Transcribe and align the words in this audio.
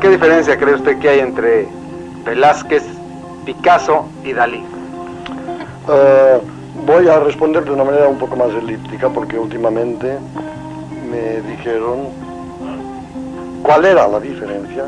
¿Qué 0.00 0.10
diferencia 0.10 0.58
cree 0.58 0.74
usted 0.74 0.98
que 0.98 1.08
hay 1.08 1.20
entre 1.20 1.66
Velázquez, 2.24 2.84
Picasso 3.44 4.06
y 4.24 4.32
Dalí? 4.32 4.62
Uh, 5.88 6.40
voy 6.86 7.08
a 7.08 7.18
responder 7.20 7.64
de 7.64 7.72
una 7.72 7.84
manera 7.84 8.08
un 8.08 8.18
poco 8.18 8.36
más 8.36 8.50
elíptica 8.50 9.08
porque 9.08 9.38
últimamente 9.38 10.18
me 11.10 11.40
dijeron 11.50 12.08
cuál 13.62 13.84
era 13.86 14.06
la 14.06 14.20
diferencia 14.20 14.84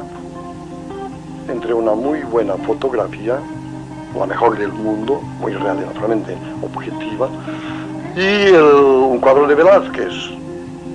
entre 1.49 1.75
una 1.75 1.95
muy 1.95 2.21
buena 2.21 2.55
fotografía, 2.59 3.39
la 4.19 4.27
mejor 4.27 4.59
del 4.59 4.73
mundo, 4.73 5.21
muy 5.41 5.55
real 5.55 5.79
y 5.83 5.87
naturalmente 5.87 6.37
objetiva, 6.63 7.29
y 8.15 8.53
un 8.53 9.19
cuadro 9.19 9.47
de 9.47 9.55
Velázquez, 9.55 10.13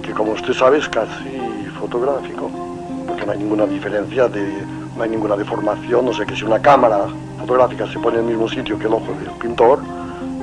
que 0.02 0.12
como 0.14 0.32
usted 0.32 0.54
sabe 0.54 0.78
es 0.78 0.88
casi 0.88 1.68
fotográfico 1.80 2.67
no 3.28 3.34
hay 3.34 3.40
ninguna 3.40 3.66
diferencia, 3.66 4.30
de, 4.30 4.64
no 4.96 5.04
hay 5.04 5.10
ninguna 5.10 5.36
deformación, 5.36 6.08
o 6.08 6.14
sea 6.14 6.26
que 6.26 6.34
si 6.34 6.46
una 6.46 6.62
cámara 6.62 7.08
fotográfica 7.40 7.86
se 7.86 8.00
pone 8.00 8.20
en 8.20 8.24
el 8.24 8.30
mismo 8.30 8.48
sitio 8.48 8.80
que 8.80 8.88
el 8.88 8.94
ojo 8.94 9.14
del 9.20 9.32
pintor, 9.32 9.80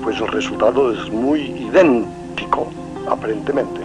pues 0.02 0.20
el 0.20 0.28
resultado 0.28 0.92
es 0.92 1.10
muy 1.10 1.40
idéntico, 1.40 2.70
aparentemente. 3.08 3.80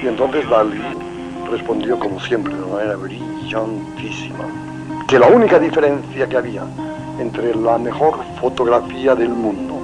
Y 0.00 0.06
entonces 0.06 0.48
Dalí 0.48 0.80
respondió 1.50 1.98
como 1.98 2.20
siempre, 2.20 2.54
de 2.54 2.62
una 2.62 2.74
manera 2.74 2.96
brillantísima, 2.96 4.44
que 5.08 5.18
la 5.18 5.26
única 5.26 5.58
diferencia 5.58 6.28
que 6.28 6.36
había 6.36 6.62
entre 7.18 7.54
la 7.54 7.78
mejor 7.78 8.18
fotografía 8.40 9.14
del 9.14 9.30
mundo 9.30 9.74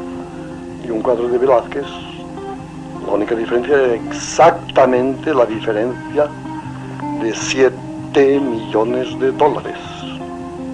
y 0.84 0.90
un 0.90 1.02
cuadro 1.02 1.28
de 1.28 1.38
Velázquez, 1.38 1.86
la 3.06 3.12
única 3.12 3.34
diferencia 3.34 3.76
era 3.76 3.94
exactamente 3.94 5.32
la 5.34 5.46
diferencia 5.46 6.28
de 7.22 7.34
7 7.34 8.40
millones 8.40 9.18
de 9.18 9.32
dólares, 9.32 9.78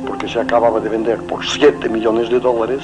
porque 0.06 0.28
se 0.28 0.40
acababa 0.40 0.80
de 0.80 0.88
vender 0.88 1.18
por 1.22 1.44
7 1.44 1.88
millones 1.88 2.30
de 2.30 2.40
dólares 2.40 2.82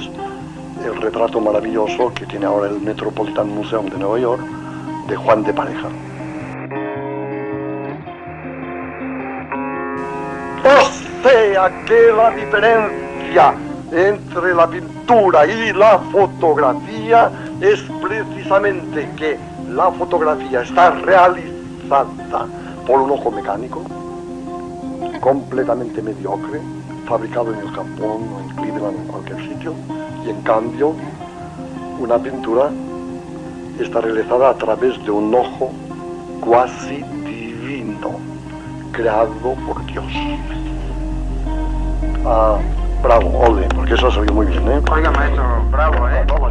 el 0.84 1.00
retrato 1.00 1.41
maravilloso 1.41 2.12
que 2.15 2.27
tiene 2.27 2.47
ahora 2.47 2.69
el 2.69 2.81
Metropolitan 2.81 3.49
Museum 3.49 3.89
de 3.89 3.99
Nueva 3.99 4.19
York 4.19 4.43
de 5.09 5.16
Juan 5.16 5.44
de 5.44 5.53
Pareja. 5.53 5.89
O 10.65 11.28
sea 11.28 11.84
que 11.87 12.12
la 12.16 12.31
diferencia 12.31 13.12
entre 13.93 14.54
la 14.54 14.66
pintura 14.69 15.47
y 15.47 15.72
la 15.72 15.98
fotografía 16.10 17.31
es 17.62 17.82
precisamente 18.03 19.09
que 19.16 19.38
la 19.70 19.91
fotografía 19.93 20.60
está 20.60 20.91
realizada 20.91 22.47
por 22.87 23.00
un 23.00 23.10
ojo 23.10 23.31
mecánico, 23.31 23.82
completamente 25.21 26.03
mediocre, 26.03 26.60
fabricado 27.06 27.54
en 27.54 27.60
el 27.60 27.69
Japón 27.69 28.28
o 28.34 28.41
en 28.41 28.56
Cleveland 28.56 28.97
o 28.97 29.00
en 29.00 29.06
cualquier 29.06 29.48
sitio, 29.48 29.75
y 30.26 30.31
en 30.31 30.42
cambio 30.42 30.94
una 32.00 32.19
pintura 32.19 32.71
está 33.81 34.03
realizada 34.03 34.50
a 34.50 34.54
través 34.54 35.03
de 35.04 35.10
un 35.10 35.34
ojo 35.34 35.71
cuasi 36.41 37.03
divino, 37.25 38.19
creado 38.92 39.54
por 39.66 39.87
Dios. 39.87 40.04
Ah, 42.26 42.59
Bravo, 43.03 43.41
ole, 43.41 43.67
porque 43.75 43.95
eso 43.95 44.07
ha 44.07 44.13
salido 44.13 44.33
muy 44.35 44.47
bien, 44.47 44.63
¿eh? 44.71 44.81
Oiga, 44.91 45.11
maestro, 45.11 45.43
bravo, 45.71 46.09
¿eh? 46.09 46.25
Bravo, 46.27 46.51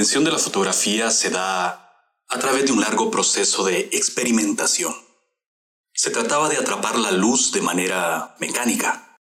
invención 0.00 0.24
de 0.24 0.32
la 0.32 0.38
fotografía 0.38 1.10
se 1.10 1.28
da 1.28 1.92
a 2.26 2.38
través 2.38 2.64
de 2.64 2.72
un 2.72 2.80
largo 2.80 3.10
proceso 3.10 3.64
de 3.64 3.80
experimentación. 3.92 4.94
Se 5.92 6.08
trataba 6.08 6.48
de 6.48 6.56
atrapar 6.56 6.98
la 6.98 7.10
luz 7.10 7.52
de 7.52 7.60
manera 7.60 8.34
mecánica. 8.40 9.18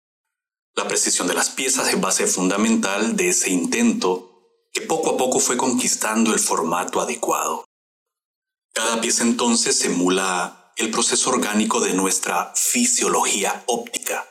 La 0.76 0.88
precisión 0.88 1.28
de 1.28 1.34
las 1.34 1.50
piezas 1.50 1.90
es 1.90 2.00
base 2.00 2.28
fundamental 2.28 3.18
de 3.18 3.28
ese 3.28 3.50
intento 3.50 4.32
que 4.72 4.80
poco 4.80 5.10
a 5.10 5.18
poco 5.18 5.42
fue 5.42 5.58
conquistando 5.58 6.34
el 6.34 6.40
formato 6.40 7.02
adecuado. 7.02 7.66
Cada 8.74 9.02
pieza 9.02 9.24
entonces 9.24 9.84
emula 9.84 10.72
el 10.78 10.92
proceso 10.92 11.32
orgánico 11.32 11.82
de 11.82 11.94
nuestra 11.94 12.54
fisiología 12.56 13.66
óptica. 13.66 14.26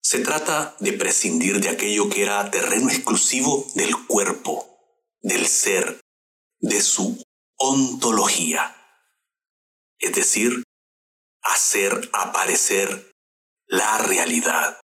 Se 0.00 0.20
trata 0.20 0.74
de 0.80 0.94
prescindir 0.94 1.60
de 1.60 1.68
aquello 1.68 2.08
que 2.08 2.22
era 2.22 2.50
terreno 2.50 2.88
exclusivo 2.88 3.66
del 3.74 3.94
cuerpo, 4.06 4.75
del 5.20 5.46
ser, 5.46 6.00
de 6.60 6.80
su 6.80 7.22
ontología. 7.56 8.76
Es 9.98 10.14
decir, 10.14 10.62
hacer 11.42 12.10
aparecer 12.12 13.12
la 13.66 13.98
realidad. 13.98 14.80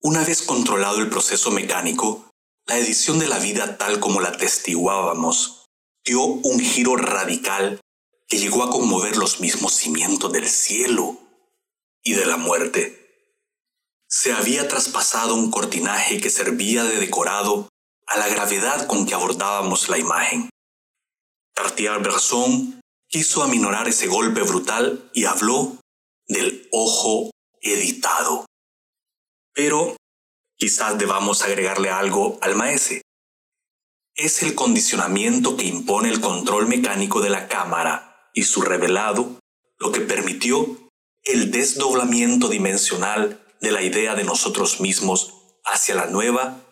Una 0.00 0.22
vez 0.24 0.42
controlado 0.42 0.98
el 0.98 1.08
proceso 1.08 1.50
mecánico, 1.50 2.30
la 2.66 2.78
edición 2.78 3.18
de 3.18 3.28
la 3.28 3.38
vida 3.38 3.78
tal 3.78 4.00
como 4.00 4.20
la 4.20 4.36
testiguábamos 4.36 5.66
dio 6.04 6.22
un 6.22 6.60
giro 6.60 6.96
radical 6.96 7.80
que 8.28 8.38
llegó 8.38 8.62
a 8.62 8.70
conmover 8.70 9.16
los 9.16 9.40
mismos 9.40 9.72
cimientos 9.74 10.32
del 10.32 10.48
cielo 10.48 11.18
y 12.02 12.14
de 12.14 12.26
la 12.26 12.36
muerte. 12.36 13.02
Se 14.08 14.32
había 14.32 14.68
traspasado 14.68 15.34
un 15.34 15.50
cortinaje 15.50 16.20
que 16.20 16.30
servía 16.30 16.84
de 16.84 16.98
decorado 16.98 17.68
a 18.06 18.18
la 18.18 18.28
gravedad 18.28 18.86
con 18.86 19.06
que 19.06 19.14
abordábamos 19.14 19.88
la 19.88 19.98
imagen. 19.98 20.48
Cartier-Bresson 21.54 22.80
quiso 23.08 23.42
aminorar 23.42 23.88
ese 23.88 24.06
golpe 24.06 24.42
brutal 24.42 25.10
y 25.14 25.24
habló 25.24 25.78
del 26.26 26.68
ojo 26.72 27.30
editado. 27.60 28.44
Pero 29.52 29.96
quizás 30.56 30.98
debamos 30.98 31.42
agregarle 31.42 31.90
algo 31.90 32.38
al 32.42 32.56
maese. 32.56 33.02
Es 34.14 34.42
el 34.42 34.54
condicionamiento 34.54 35.56
que 35.56 35.66
impone 35.66 36.08
el 36.08 36.20
control 36.20 36.68
mecánico 36.68 37.20
de 37.20 37.30
la 37.30 37.48
cámara 37.48 38.30
y 38.34 38.44
su 38.44 38.62
revelado 38.62 39.38
lo 39.78 39.92
que 39.92 40.00
permitió 40.00 40.88
el 41.22 41.50
desdoblamiento 41.50 42.48
dimensional 42.48 43.44
de 43.60 43.72
la 43.72 43.82
idea 43.82 44.14
de 44.14 44.24
nosotros 44.24 44.80
mismos 44.80 45.34
hacia 45.64 45.94
la 45.94 46.06
nueva 46.06 46.65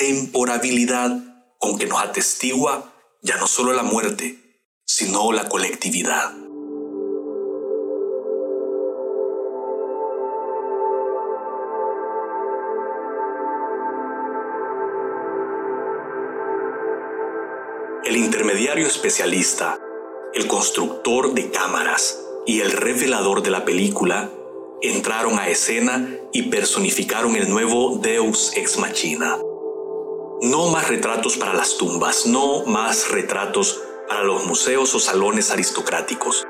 temporabilidad 0.00 1.14
con 1.58 1.78
que 1.78 1.84
nos 1.84 2.02
atestigua 2.02 2.90
ya 3.20 3.36
no 3.36 3.46
solo 3.46 3.74
la 3.74 3.82
muerte, 3.82 4.38
sino 4.86 5.30
la 5.30 5.46
colectividad. 5.46 6.32
El 18.02 18.16
intermediario 18.16 18.86
especialista, 18.86 19.78
el 20.32 20.46
constructor 20.46 21.34
de 21.34 21.50
cámaras 21.50 22.24
y 22.46 22.60
el 22.60 22.72
revelador 22.72 23.42
de 23.42 23.50
la 23.50 23.66
película 23.66 24.30
entraron 24.80 25.38
a 25.38 25.48
escena 25.48 26.08
y 26.32 26.44
personificaron 26.44 27.36
el 27.36 27.50
nuevo 27.50 27.98
Deus 27.98 28.56
ex 28.56 28.78
machina. 28.78 29.36
No 30.42 30.68
más 30.68 30.88
retratos 30.88 31.36
para 31.36 31.52
las 31.52 31.76
tumbas, 31.76 32.24
no 32.24 32.64
más 32.64 33.10
retratos 33.10 33.82
para 34.08 34.24
los 34.24 34.46
museos 34.46 34.94
o 34.94 34.98
salones 34.98 35.50
aristocráticos. 35.50 36.46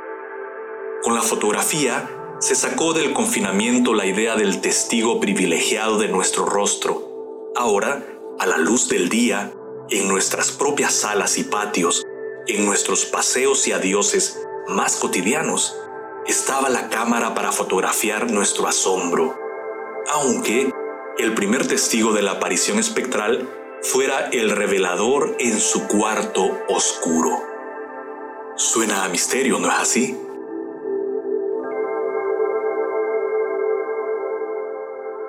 Con 1.02 1.16
la 1.16 1.22
fotografía 1.22 2.08
se 2.38 2.54
sacó 2.54 2.92
del 2.92 3.12
confinamiento 3.12 3.92
la 3.92 4.06
idea 4.06 4.36
del 4.36 4.60
testigo 4.60 5.18
privilegiado 5.18 5.98
de 5.98 6.06
nuestro 6.06 6.44
rostro. 6.44 7.50
Ahora, 7.56 8.06
a 8.38 8.46
la 8.46 8.58
luz 8.58 8.88
del 8.88 9.08
día, 9.08 9.52
en 9.90 10.06
nuestras 10.06 10.52
propias 10.52 10.94
salas 10.94 11.36
y 11.36 11.42
patios, 11.42 12.04
en 12.46 12.64
nuestros 12.64 13.06
paseos 13.06 13.66
y 13.66 13.72
adioses 13.72 14.40
más 14.68 14.94
cotidianos, 14.94 15.76
estaba 16.28 16.70
la 16.70 16.90
cámara 16.90 17.34
para 17.34 17.50
fotografiar 17.50 18.30
nuestro 18.30 18.68
asombro, 18.68 19.36
aunque 20.12 20.70
el 21.18 21.34
primer 21.34 21.66
testigo 21.66 22.12
de 22.12 22.22
la 22.22 22.32
aparición 22.32 22.78
espectral 22.78 23.48
fuera 23.82 24.28
el 24.30 24.50
revelador 24.50 25.36
en 25.38 25.58
su 25.58 25.86
cuarto 25.86 26.58
oscuro. 26.68 27.42
Suena 28.56 29.04
a 29.04 29.08
misterio, 29.08 29.58
¿no 29.58 29.68
es 29.68 29.74
así? 29.74 30.18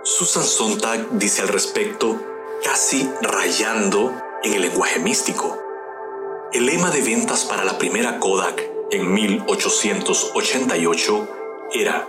Susan 0.03 0.43
Sontag 0.43 1.11
dice 1.11 1.43
al 1.43 1.47
respecto, 1.47 2.19
casi 2.63 3.09
rayando 3.21 4.11
en 4.43 4.53
el 4.53 4.63
lenguaje 4.63 4.99
místico. 4.99 5.57
El 6.51 6.65
lema 6.65 6.91
de 6.91 7.01
ventas 7.01 7.45
para 7.45 7.63
la 7.63 7.77
primera 7.77 8.19
Kodak 8.19 8.61
en 8.91 9.13
1888 9.13 11.29
era, 11.73 12.05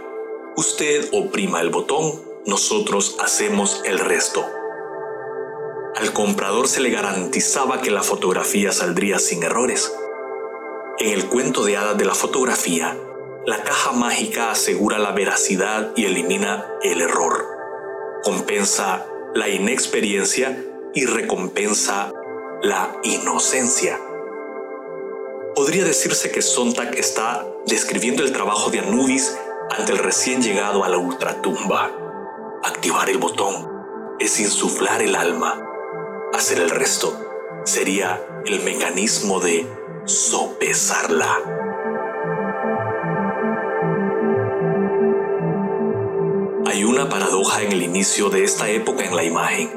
usted 0.56 1.08
oprima 1.12 1.60
el 1.60 1.70
botón, 1.70 2.20
nosotros 2.46 3.16
hacemos 3.20 3.80
el 3.84 4.00
resto. 4.00 4.44
Al 6.02 6.12
comprador 6.12 6.66
se 6.66 6.80
le 6.80 6.90
garantizaba 6.90 7.80
que 7.80 7.92
la 7.92 8.02
fotografía 8.02 8.72
saldría 8.72 9.20
sin 9.20 9.44
errores. 9.44 9.94
En 10.98 11.12
el 11.12 11.26
cuento 11.26 11.64
de 11.64 11.76
hadas 11.76 11.96
de 11.96 12.04
la 12.04 12.16
fotografía, 12.16 12.98
la 13.46 13.62
caja 13.62 13.92
mágica 13.92 14.50
asegura 14.50 14.98
la 14.98 15.12
veracidad 15.12 15.92
y 15.94 16.06
elimina 16.06 16.66
el 16.82 17.02
error. 17.02 17.46
Compensa 18.24 19.06
la 19.36 19.48
inexperiencia 19.48 20.66
y 20.92 21.06
recompensa 21.06 22.12
la 22.62 22.96
inocencia. 23.04 24.00
Podría 25.54 25.84
decirse 25.84 26.32
que 26.32 26.42
Sontag 26.42 26.96
está 26.96 27.46
describiendo 27.64 28.24
el 28.24 28.32
trabajo 28.32 28.72
de 28.72 28.80
Anubis 28.80 29.38
ante 29.70 29.92
el 29.92 29.98
recién 29.98 30.42
llegado 30.42 30.82
a 30.82 30.88
la 30.88 30.98
ultratumba. 30.98 31.92
Activar 32.64 33.08
el 33.08 33.18
botón 33.18 33.70
es 34.18 34.40
insuflar 34.40 35.00
el 35.00 35.14
alma. 35.14 35.68
Hacer 36.32 36.60
el 36.60 36.70
resto 36.70 37.14
sería 37.64 38.26
el 38.46 38.62
mecanismo 38.62 39.38
de 39.38 39.66
sopesarla. 40.06 41.38
Hay 46.66 46.84
una 46.84 47.10
paradoja 47.10 47.62
en 47.62 47.72
el 47.72 47.82
inicio 47.82 48.30
de 48.30 48.44
esta 48.44 48.70
época 48.70 49.04
en 49.04 49.14
la 49.14 49.24
imagen. 49.24 49.68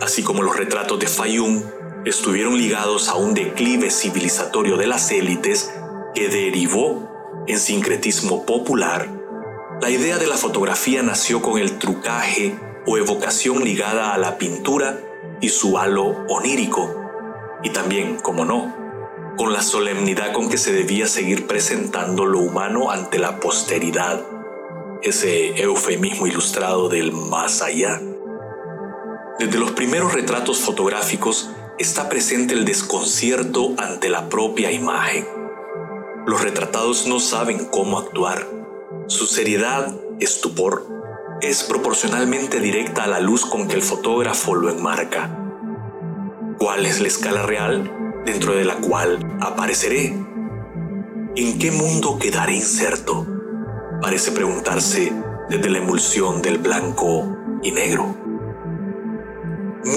Así 0.00 0.24
como 0.24 0.42
los 0.42 0.56
retratos 0.56 0.98
de 0.98 1.06
Fayum 1.06 1.62
estuvieron 2.04 2.58
ligados 2.58 3.08
a 3.08 3.14
un 3.14 3.32
declive 3.32 3.92
civilizatorio 3.92 4.76
de 4.76 4.88
las 4.88 5.12
élites 5.12 5.72
que 6.12 6.28
derivó 6.28 7.08
en 7.46 7.60
sincretismo 7.60 8.44
popular, 8.44 9.08
la 9.80 9.90
idea 9.90 10.18
de 10.18 10.26
la 10.26 10.36
fotografía 10.36 11.04
nació 11.04 11.40
con 11.40 11.60
el 11.60 11.78
trucaje 11.78 12.58
o 12.84 12.98
evocación 12.98 13.62
ligada 13.62 14.12
a 14.12 14.18
la 14.18 14.38
pintura 14.38 14.98
y 15.42 15.50
su 15.50 15.76
halo 15.76 16.24
onírico, 16.28 16.94
y 17.62 17.70
también, 17.70 18.16
como 18.16 18.46
no, 18.46 18.74
con 19.36 19.52
la 19.52 19.60
solemnidad 19.60 20.32
con 20.32 20.48
que 20.48 20.56
se 20.56 20.72
debía 20.72 21.06
seguir 21.06 21.46
presentando 21.46 22.24
lo 22.24 22.38
humano 22.38 22.90
ante 22.90 23.18
la 23.18 23.40
posteridad, 23.40 24.24
ese 25.02 25.60
eufemismo 25.60 26.26
ilustrado 26.26 26.88
del 26.88 27.12
más 27.12 27.60
allá. 27.60 28.00
Desde 29.38 29.58
los 29.58 29.72
primeros 29.72 30.14
retratos 30.14 30.60
fotográficos 30.60 31.50
está 31.78 32.08
presente 32.08 32.54
el 32.54 32.64
desconcierto 32.64 33.74
ante 33.78 34.08
la 34.10 34.28
propia 34.28 34.70
imagen. 34.70 35.26
Los 36.24 36.40
retratados 36.40 37.08
no 37.08 37.18
saben 37.18 37.66
cómo 37.66 37.98
actuar. 37.98 38.46
Su 39.08 39.26
seriedad, 39.26 39.92
estupor, 40.20 40.86
es 41.42 41.64
proporcionalmente 41.64 42.60
directa 42.60 43.02
a 43.02 43.08
la 43.08 43.18
luz 43.18 43.44
con 43.44 43.66
que 43.66 43.74
el 43.74 43.82
fotógrafo 43.82 44.54
lo 44.54 44.70
enmarca. 44.70 45.28
¿Cuál 46.56 46.86
es 46.86 47.00
la 47.00 47.08
escala 47.08 47.42
real 47.42 48.22
dentro 48.24 48.54
de 48.54 48.64
la 48.64 48.76
cual 48.76 49.18
apareceré? 49.40 50.16
¿En 51.34 51.58
qué 51.58 51.72
mundo 51.72 52.16
quedaré 52.20 52.54
inserto? 52.54 53.26
Parece 54.00 54.30
preguntarse 54.30 55.12
desde 55.48 55.68
la 55.68 55.78
emulsión 55.78 56.42
del 56.42 56.58
blanco 56.58 57.36
y 57.60 57.72
negro. 57.72 58.14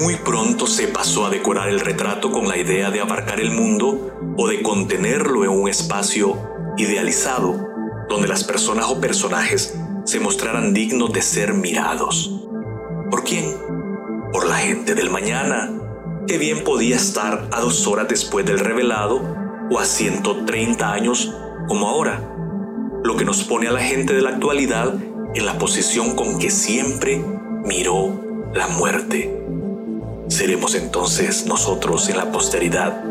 Muy 0.02 0.16
pronto 0.16 0.66
se 0.66 0.88
pasó 0.88 1.26
a 1.26 1.30
decorar 1.30 1.68
el 1.68 1.78
retrato 1.78 2.32
con 2.32 2.48
la 2.48 2.56
idea 2.56 2.90
de 2.90 3.00
abarcar 3.00 3.38
el 3.38 3.52
mundo 3.52 4.34
o 4.36 4.48
de 4.48 4.62
contenerlo 4.62 5.44
en 5.44 5.50
un 5.50 5.68
espacio 5.68 6.74
idealizado, 6.76 7.68
donde 8.08 8.26
las 8.26 8.42
personas 8.42 8.86
o 8.86 9.00
personajes 9.00 9.78
se 10.06 10.20
mostraran 10.20 10.72
dignos 10.72 11.12
de 11.12 11.20
ser 11.20 11.52
mirados. 11.52 12.40
¿Por 13.10 13.24
quién? 13.24 13.44
Por 14.32 14.46
la 14.46 14.56
gente 14.56 14.94
del 14.94 15.10
mañana, 15.10 15.72
que 16.28 16.38
bien 16.38 16.62
podía 16.62 16.94
estar 16.94 17.48
a 17.50 17.60
dos 17.60 17.88
horas 17.88 18.06
después 18.08 18.46
del 18.46 18.60
revelado 18.60 19.20
o 19.68 19.80
a 19.80 19.84
130 19.84 20.92
años 20.92 21.34
como 21.66 21.88
ahora, 21.88 22.22
lo 23.02 23.16
que 23.16 23.24
nos 23.24 23.42
pone 23.42 23.66
a 23.66 23.72
la 23.72 23.80
gente 23.80 24.14
de 24.14 24.22
la 24.22 24.30
actualidad 24.30 24.94
en 25.34 25.44
la 25.44 25.58
posición 25.58 26.14
con 26.14 26.38
que 26.38 26.50
siempre 26.50 27.20
miró 27.64 28.50
la 28.54 28.68
muerte. 28.68 29.36
¿Seremos 30.28 30.76
entonces 30.76 31.46
nosotros 31.46 32.08
en 32.08 32.16
la 32.16 32.30
posteridad 32.30 33.02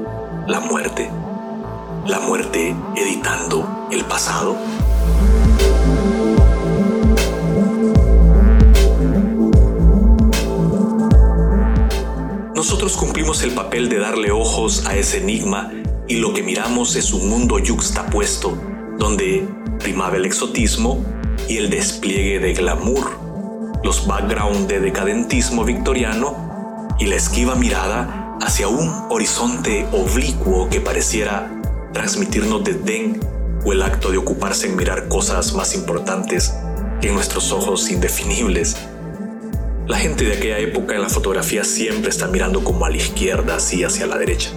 la 0.47 0.61
muerte? 0.61 1.09
¿La 2.07 2.21
muerte 2.21 2.73
editando 2.95 3.87
el 3.91 4.05
pasado? 4.05 4.55
Nosotros 12.55 12.95
cumplimos 12.95 13.43
el 13.43 13.51
papel 13.51 13.89
de 13.89 13.99
darle 13.99 14.31
ojos 14.31 14.85
a 14.85 14.95
ese 14.95 15.17
enigma 15.17 15.73
y 16.07 16.15
lo 16.15 16.33
que 16.33 16.41
miramos 16.41 16.95
es 16.95 17.11
un 17.11 17.27
mundo 17.27 17.59
yuxtapuesto, 17.59 18.57
donde 18.97 19.45
primaba 19.79 20.15
el 20.15 20.25
exotismo 20.25 21.03
y 21.49 21.57
el 21.57 21.69
despliegue 21.69 22.39
de 22.39 22.53
glamour, 22.53 23.11
los 23.83 24.07
background 24.07 24.69
de 24.69 24.79
decadentismo 24.79 25.65
victoriano 25.65 26.87
y 26.97 27.07
la 27.07 27.17
esquiva 27.17 27.55
mirada 27.55 28.37
hacia 28.41 28.69
un 28.69 28.89
horizonte 29.09 29.85
oblicuo 29.91 30.69
que 30.69 30.79
pareciera 30.79 31.51
transmitirnos 31.91 32.63
desdén 32.63 33.19
o 33.65 33.73
el 33.73 33.81
acto 33.81 34.11
de 34.11 34.17
ocuparse 34.17 34.67
en 34.67 34.77
mirar 34.77 35.09
cosas 35.09 35.53
más 35.53 35.75
importantes 35.75 36.53
que 37.01 37.11
nuestros 37.11 37.51
ojos 37.51 37.91
indefinibles 37.91 38.77
la 39.87 39.97
gente 39.97 40.25
de 40.25 40.33
aquella 40.33 40.57
época 40.57 40.95
en 40.95 41.01
la 41.01 41.09
fotografía 41.09 41.63
siempre 41.63 42.09
está 42.09 42.27
mirando 42.27 42.63
como 42.63 42.85
a 42.85 42.89
la 42.89 42.97
izquierda, 42.97 43.57
así 43.57 43.83
hacia 43.83 44.07
la 44.07 44.17
derecha. 44.17 44.49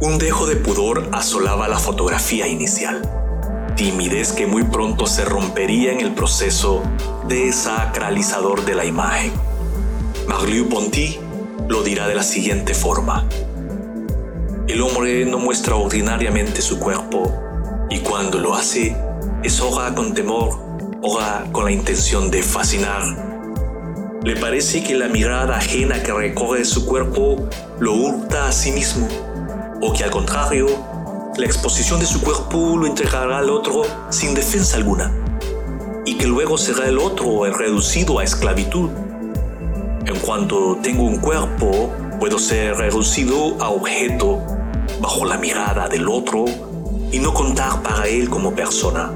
Un 0.00 0.18
dejo 0.18 0.46
de 0.46 0.56
pudor 0.56 1.08
asolaba 1.12 1.68
la 1.68 1.78
fotografía 1.78 2.46
inicial, 2.46 3.00
timidez 3.76 4.32
que 4.32 4.46
muy 4.46 4.64
pronto 4.64 5.06
se 5.06 5.24
rompería 5.24 5.92
en 5.92 6.00
el 6.00 6.12
proceso 6.12 6.82
desacralizador 7.28 8.64
de 8.66 8.74
la 8.74 8.84
imagen. 8.84 9.32
Marlieu 10.26 10.68
Ponty 10.68 11.18
lo 11.66 11.82
dirá 11.82 12.06
de 12.06 12.14
la 12.14 12.22
siguiente 12.22 12.74
forma. 12.74 13.26
El 14.66 14.82
hombre 14.82 15.24
no 15.24 15.38
muestra 15.38 15.76
ordinariamente 15.76 16.60
su 16.60 16.78
cuerpo 16.78 17.34
y 17.88 18.00
cuando 18.00 18.38
lo 18.38 18.54
hace 18.54 18.94
es 19.42 19.60
ora 19.62 19.94
con 19.94 20.12
temor, 20.12 20.60
ora 21.00 21.46
con 21.52 21.64
la 21.64 21.72
intención 21.72 22.30
de 22.30 22.42
fascinar 22.42 23.27
le 24.28 24.36
parece 24.36 24.82
que 24.82 24.94
la 24.94 25.08
mirada 25.08 25.56
ajena 25.56 26.02
que 26.02 26.12
recorre 26.12 26.62
su 26.66 26.84
cuerpo 26.84 27.48
lo 27.80 27.94
hurta 27.94 28.46
a 28.46 28.52
sí 28.52 28.72
mismo, 28.72 29.08
o 29.80 29.90
que 29.94 30.04
al 30.04 30.10
contrario, 30.10 30.66
la 31.38 31.46
exposición 31.46 31.98
de 31.98 32.04
su 32.04 32.20
cuerpo 32.20 32.76
lo 32.76 32.86
entregará 32.86 33.38
al 33.38 33.48
otro 33.48 33.84
sin 34.10 34.34
defensa 34.34 34.76
alguna, 34.76 35.10
y 36.04 36.18
que 36.18 36.26
luego 36.26 36.58
será 36.58 36.88
el 36.88 36.98
otro 36.98 37.46
el 37.46 37.54
reducido 37.54 38.18
a 38.18 38.24
esclavitud. 38.24 38.90
En 40.04 40.18
cuanto 40.20 40.76
tengo 40.82 41.04
un 41.04 41.20
cuerpo, 41.20 41.90
puedo 42.20 42.38
ser 42.38 42.76
reducido 42.76 43.56
a 43.62 43.70
objeto 43.70 44.44
bajo 45.00 45.24
la 45.24 45.38
mirada 45.38 45.88
del 45.88 46.06
otro 46.06 46.44
y 47.10 47.18
no 47.18 47.32
contar 47.32 47.82
para 47.82 48.06
él 48.06 48.28
como 48.28 48.54
persona. 48.54 49.10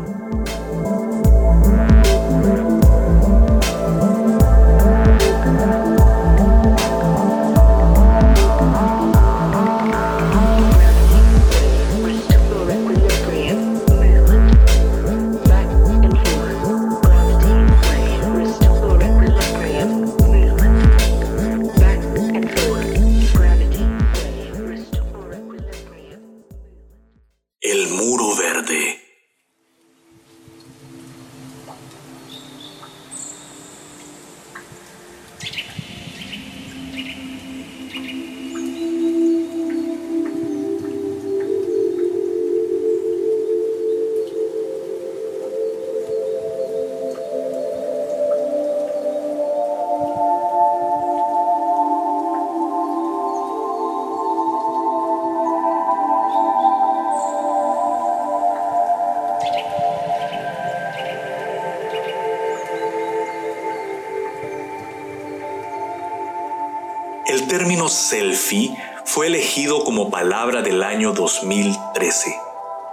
Selfie 67.89 68.77
fue 69.05 69.27
elegido 69.27 69.85
como 69.85 70.11
palabra 70.11 70.63
del 70.63 70.83
año 70.83 71.13
2013 71.13 72.35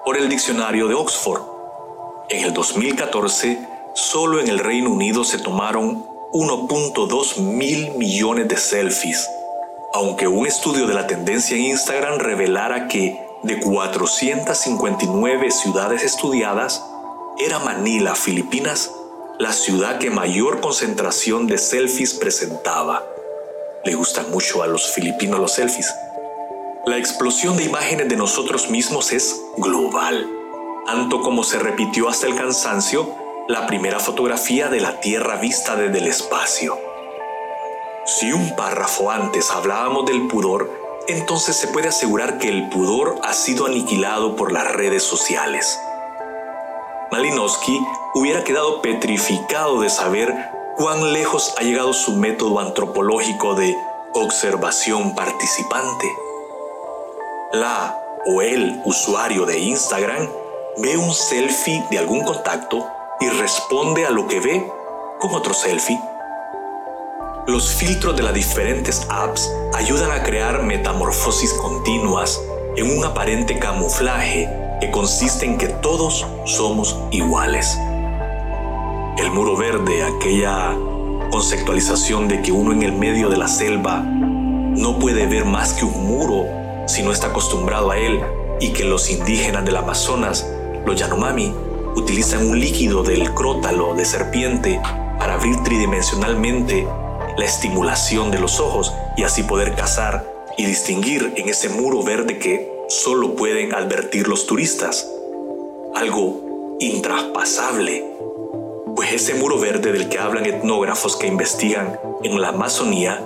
por 0.05 0.17
el 0.17 0.29
diccionario 0.29 0.87
de 0.87 0.95
Oxford. 0.95 1.41
En 2.29 2.45
el 2.45 2.53
2014, 2.53 3.59
solo 3.93 4.39
en 4.39 4.47
el 4.47 4.59
Reino 4.59 4.89
Unido 4.89 5.23
se 5.23 5.39
tomaron 5.39 6.05
1.2 6.31 7.37
mil 7.37 7.91
millones 7.91 8.47
de 8.47 8.57
selfies, 8.57 9.29
aunque 9.93 10.27
un 10.27 10.45
estudio 10.45 10.87
de 10.87 10.93
la 10.93 11.07
tendencia 11.07 11.55
en 11.55 11.63
Instagram 11.63 12.19
revelara 12.19 12.87
que 12.87 13.19
de 13.43 13.59
459 13.59 15.51
ciudades 15.51 16.03
estudiadas, 16.03 16.83
era 17.37 17.59
Manila, 17.59 18.15
Filipinas, 18.15 18.91
la 19.39 19.53
ciudad 19.53 19.99
que 19.99 20.09
mayor 20.09 20.59
concentración 20.59 21.47
de 21.47 21.57
selfies 21.57 22.13
presentaba 22.13 23.05
le 23.85 23.95
gustan 23.95 24.29
mucho 24.31 24.61
a 24.61 24.67
los 24.67 24.91
filipinos 24.91 25.39
los 25.39 25.53
selfies. 25.53 25.93
La 26.85 26.97
explosión 26.97 27.57
de 27.57 27.63
imágenes 27.63 28.09
de 28.09 28.15
nosotros 28.15 28.69
mismos 28.69 29.11
es 29.11 29.41
global, 29.57 30.27
tanto 30.85 31.21
como 31.21 31.43
se 31.43 31.59
repitió 31.59 32.09
hasta 32.09 32.27
el 32.27 32.35
cansancio 32.35 33.15
la 33.47 33.67
primera 33.67 33.99
fotografía 33.99 34.69
de 34.69 34.79
la 34.79 34.99
Tierra 34.99 35.37
vista 35.37 35.75
desde 35.75 35.99
el 35.99 36.07
espacio. 36.07 36.77
Si 38.05 38.31
un 38.31 38.55
párrafo 38.55 39.11
antes 39.11 39.49
hablábamos 39.51 40.05
del 40.05 40.27
pudor, 40.27 40.71
entonces 41.07 41.55
se 41.55 41.67
puede 41.67 41.87
asegurar 41.87 42.37
que 42.37 42.49
el 42.49 42.69
pudor 42.69 43.19
ha 43.23 43.33
sido 43.33 43.65
aniquilado 43.65 44.35
por 44.35 44.51
las 44.51 44.71
redes 44.71 45.03
sociales. 45.03 45.79
Malinowski 47.11 47.79
hubiera 48.13 48.43
quedado 48.43 48.81
petrificado 48.81 49.81
de 49.81 49.89
saber 49.89 50.58
cuán 50.79 51.11
lejos 51.11 51.53
ha 51.57 51.63
llegado 51.63 51.91
su 51.91 52.13
método 52.13 52.57
antropológico 52.61 53.53
de 53.53 53.75
observación 54.13 55.13
participante. 55.13 56.07
La 57.51 58.01
o 58.25 58.41
el 58.41 58.81
usuario 58.85 59.45
de 59.45 59.59
Instagram 59.59 60.29
ve 60.77 60.95
un 60.95 61.13
selfie 61.13 61.83
de 61.91 61.97
algún 61.97 62.23
contacto 62.23 62.87
y 63.19 63.27
responde 63.27 64.05
a 64.05 64.11
lo 64.11 64.29
que 64.29 64.39
ve 64.39 64.71
con 65.19 65.33
otro 65.33 65.53
selfie. 65.53 65.99
Los 67.45 67.75
filtros 67.75 68.15
de 68.15 68.23
las 68.23 68.33
diferentes 68.33 69.05
apps 69.09 69.51
ayudan 69.73 70.11
a 70.11 70.23
crear 70.23 70.63
metamorfosis 70.63 71.51
continuas 71.55 72.41
en 72.77 72.97
un 72.97 73.03
aparente 73.03 73.59
camuflaje 73.59 74.49
que 74.79 74.89
consiste 74.91 75.45
en 75.45 75.57
que 75.57 75.67
todos 75.67 76.25
somos 76.45 76.97
iguales 77.11 77.77
el 79.19 79.31
muro 79.31 79.57
verde, 79.57 80.03
aquella 80.03 80.73
conceptualización 81.29 82.29
de 82.29 82.41
que 82.41 82.53
uno 82.53 82.71
en 82.71 82.83
el 82.83 82.93
medio 82.93 83.29
de 83.29 83.35
la 83.35 83.49
selva 83.49 83.99
no 83.99 84.97
puede 84.97 85.25
ver 85.25 85.43
más 85.43 85.73
que 85.73 85.83
un 85.83 86.07
muro 86.07 86.45
si 86.87 87.03
no 87.03 87.11
está 87.11 87.27
acostumbrado 87.27 87.91
a 87.91 87.97
él 87.97 88.21
y 88.61 88.71
que 88.71 88.85
los 88.85 89.09
indígenas 89.09 89.65
del 89.65 89.75
Amazonas, 89.75 90.49
los 90.85 90.97
Yanomami, 90.97 91.53
utilizan 91.97 92.47
un 92.47 92.61
líquido 92.61 93.03
del 93.03 93.33
crótalo 93.33 93.93
de 93.93 94.05
serpiente 94.05 94.79
para 95.17 95.33
abrir 95.33 95.61
tridimensionalmente 95.63 96.87
la 97.37 97.45
estimulación 97.45 98.31
de 98.31 98.39
los 98.39 98.61
ojos 98.61 98.93
y 99.17 99.23
así 99.23 99.43
poder 99.43 99.75
cazar 99.75 100.25
y 100.57 100.65
distinguir 100.65 101.33
en 101.35 101.49
ese 101.49 101.67
muro 101.67 102.03
verde 102.03 102.39
que 102.39 102.71
solo 102.87 103.35
pueden 103.35 103.73
advertir 103.73 104.29
los 104.29 104.47
turistas. 104.47 105.09
Algo 105.93 106.77
intraspasable 106.79 108.05
pues 108.99 109.13
ese 109.13 109.33
muro 109.35 109.57
verde 109.57 109.93
del 109.93 110.09
que 110.09 110.19
hablan 110.19 110.45
etnógrafos 110.45 111.15
que 111.15 111.25
investigan 111.25 111.97
en 112.21 112.41
la 112.41 112.49
Amazonía 112.49 113.23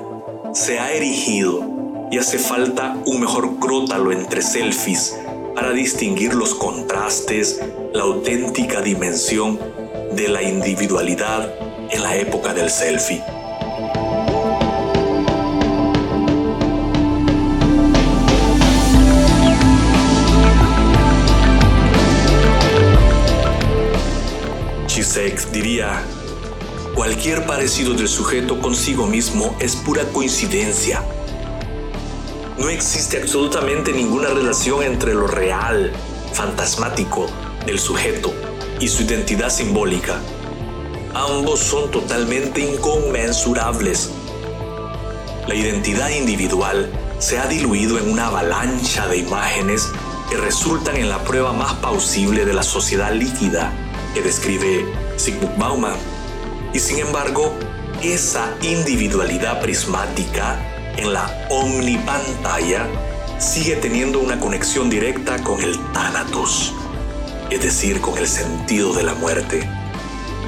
se 0.53 0.77
ha 0.77 0.91
erigido 0.91 2.07
y 2.11 2.19
hace 2.19 2.37
falta 2.37 2.95
un 3.07 3.21
mejor 3.21 3.57
crótalo 3.57 4.11
entre 4.11 4.43
selfies 4.43 5.17
para 5.55 5.71
distinguir 5.71 6.35
los 6.35 6.53
contrastes, 6.53 7.59
la 7.91 8.03
auténtica 8.03 8.81
dimensión 8.81 9.59
de 10.11 10.27
la 10.27 10.43
individualidad 10.43 11.51
en 11.89 12.03
la 12.03 12.17
época 12.17 12.53
del 12.53 12.69
selfie. 12.69 13.23
Cualquier 26.93 27.45
parecido 27.45 27.93
del 27.93 28.09
sujeto 28.09 28.59
consigo 28.59 29.07
mismo 29.07 29.55
es 29.59 29.77
pura 29.77 30.03
coincidencia. 30.11 31.01
No 32.57 32.67
existe 32.67 33.21
absolutamente 33.21 33.93
ninguna 33.93 34.27
relación 34.27 34.83
entre 34.83 35.13
lo 35.13 35.25
real, 35.25 35.93
fantasmático, 36.33 37.27
del 37.65 37.79
sujeto 37.79 38.33
y 38.81 38.89
su 38.89 39.03
identidad 39.03 39.49
simbólica. 39.49 40.19
Ambos 41.13 41.61
son 41.61 41.89
totalmente 41.91 42.59
inconmensurables. 42.59 44.11
La 45.47 45.55
identidad 45.55 46.09
individual 46.09 46.91
se 47.19 47.39
ha 47.39 47.47
diluido 47.47 47.97
en 47.99 48.11
una 48.11 48.27
avalancha 48.27 49.07
de 49.07 49.17
imágenes 49.17 49.89
que 50.29 50.35
resultan 50.35 50.97
en 50.97 51.07
la 51.07 51.23
prueba 51.23 51.53
más 51.53 51.75
plausible 51.75 52.43
de 52.43 52.53
la 52.53 52.63
sociedad 52.63 53.13
líquida 53.13 53.71
que 54.13 54.21
describe 54.21 55.02
Sigmund 55.23 55.57
Bauman. 55.57 55.95
Y 56.73 56.79
sin 56.79 56.99
embargo, 56.99 57.53
esa 58.01 58.53
individualidad 58.61 59.61
prismática 59.61 60.59
en 60.97 61.13
la 61.13 61.47
omnipantalla 61.49 62.85
sigue 63.39 63.77
teniendo 63.77 64.19
una 64.19 64.37
conexión 64.37 64.89
directa 64.89 65.41
con 65.41 65.61
el 65.61 65.79
Thanatos, 65.93 66.73
es 67.49 67.61
decir, 67.61 68.01
con 68.01 68.17
el 68.17 68.27
sentido 68.27 68.91
de 68.91 69.03
la 69.03 69.13
muerte. 69.13 69.65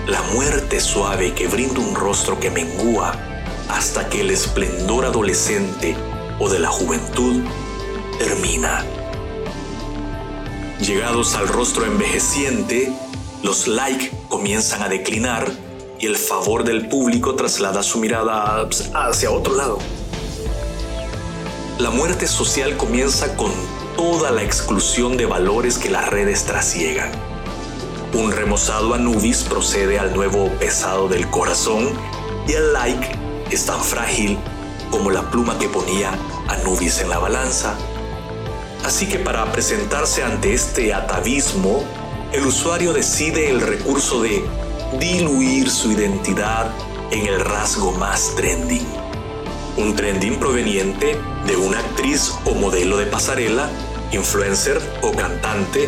La 0.07 0.21
muerte 0.33 0.81
suave 0.81 1.33
que 1.33 1.47
brinda 1.47 1.79
un 1.79 1.95
rostro 1.95 2.37
que 2.37 2.51
mengúa 2.51 3.13
hasta 3.69 4.09
que 4.09 4.21
el 4.21 4.29
esplendor 4.29 5.05
adolescente 5.05 5.95
o 6.37 6.49
de 6.49 6.59
la 6.59 6.67
juventud 6.67 7.45
termina. 8.19 8.83
Llegados 10.81 11.35
al 11.35 11.47
rostro 11.47 11.85
envejeciente, 11.85 12.91
los 13.45 13.67
likes 13.67 14.09
comienzan 14.27 14.81
a 14.81 14.89
declinar 14.89 15.51
y 15.99 16.07
el 16.07 16.17
favor 16.17 16.63
del 16.63 16.89
público 16.89 17.35
traslada 17.35 17.83
su 17.83 17.99
mirada 17.99 18.67
hacia 18.95 19.29
otro 19.29 19.55
lado. 19.55 19.77
La 21.77 21.91
muerte 21.91 22.25
social 22.25 22.75
comienza 22.75 23.37
con 23.37 23.51
toda 23.95 24.31
la 24.31 24.41
exclusión 24.41 25.15
de 25.15 25.27
valores 25.27 25.77
que 25.77 25.91
las 25.91 26.09
redes 26.09 26.45
trasiegan. 26.45 27.11
Un 28.15 28.31
remozado 28.31 28.95
Anubis 28.95 29.43
procede 29.43 29.99
al 29.99 30.15
nuevo 30.15 30.49
pesado 30.59 31.07
del 31.07 31.29
corazón 31.29 31.91
y 32.47 32.53
el 32.53 32.73
like 32.73 33.11
es 33.51 33.67
tan 33.67 33.83
frágil 33.83 34.39
como 34.89 35.11
la 35.11 35.29
pluma 35.29 35.59
que 35.59 35.69
ponía 35.69 36.17
Anubis 36.47 36.99
en 36.99 37.09
la 37.09 37.19
balanza. 37.19 37.75
Así 38.83 39.07
que 39.07 39.19
para 39.19 39.51
presentarse 39.51 40.23
ante 40.23 40.55
este 40.55 40.95
atavismo, 40.95 41.83
el 42.35 42.45
usuario 42.45 42.91
decide 42.91 43.49
el 43.49 43.61
recurso 43.61 44.21
de 44.21 44.43
diluir 44.99 45.69
su 45.69 45.93
identidad 45.93 46.69
en 47.11 47.27
el 47.27 47.39
rasgo 47.39 47.93
más 47.93 48.35
trending. 48.35 48.85
Un 49.77 49.95
trending 49.95 50.37
proveniente 50.37 51.17
de 51.47 51.55
una 51.55 51.79
actriz 51.79 52.33
o 52.43 52.53
modelo 52.53 52.97
de 52.97 53.05
pasarela, 53.05 53.69
influencer 54.11 54.81
o 55.01 55.13
cantante, 55.13 55.87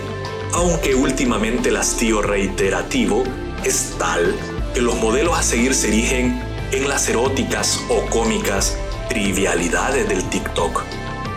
aunque 0.54 0.96
últimamente 0.96 1.68
el 1.68 1.76
hastío 1.76 2.22
reiterativo 2.22 3.26
es 3.66 3.96
tal 4.00 4.34
que 4.74 4.82
los 4.82 4.96
modelos 4.96 5.38
a 5.38 5.44
seguir 5.44 5.76
se 5.76 5.90
erigen 5.90 6.42
en 6.72 6.88
las 6.88 7.10
eróticas 7.10 7.82
o 7.90 8.10
cómicas 8.10 8.78
trivialidades 9.10 10.08
del 10.08 10.24
TikTok, 10.24 10.82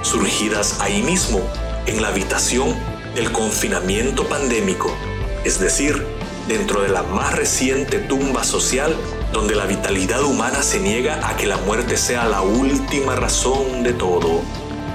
surgidas 0.03 0.81
ahí 0.81 1.03
mismo, 1.03 1.41
en 1.87 2.01
la 2.01 2.09
habitación 2.09 2.90
el 3.17 3.33
confinamiento 3.33 4.29
pandémico, 4.29 4.95
es 5.45 5.59
decir, 5.59 6.05
dentro 6.49 6.83
de 6.83 6.89
la 6.89 7.03
más 7.03 7.37
reciente 7.37 7.99
tumba 7.99 8.45
social 8.45 8.97
donde 9.33 9.55
la 9.55 9.67
vitalidad 9.67 10.23
humana 10.25 10.63
se 10.63 10.81
niega 10.81 11.29
a 11.29 11.37
que 11.37 11.47
la 11.47 11.57
muerte 11.59 11.97
sea 11.97 12.25
la 12.27 12.43
última 12.43 13.15
razón 13.15 13.83
de 13.83 13.93
todo, 13.93 14.43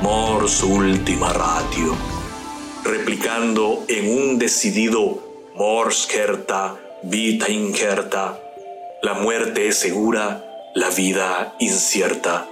mors 0.01 0.63
ultima 0.63 1.31
ratio, 1.31 1.95
replicando 2.83 3.85
en 3.87 4.17
un 4.17 4.37
decidido 4.37 5.19
mors 5.55 6.07
certa, 6.07 6.75
vita 7.03 7.49
incerta, 7.49 8.39
la 9.01 9.13
muerte 9.13 9.67
es 9.67 9.77
segura, 9.77 10.43
la 10.73 10.89
vida 10.89 11.55
incierta. 11.59 12.47